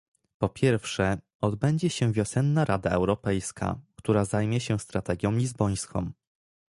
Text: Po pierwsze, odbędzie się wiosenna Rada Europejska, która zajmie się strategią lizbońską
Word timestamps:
Po 0.37 0.49
pierwsze, 0.49 1.17
odbędzie 1.41 1.89
się 1.89 2.11
wiosenna 2.13 2.65
Rada 2.65 2.89
Europejska, 2.89 3.79
która 3.95 4.25
zajmie 4.25 4.59
się 4.59 4.79
strategią 4.79 5.31
lizbońską 5.31 6.11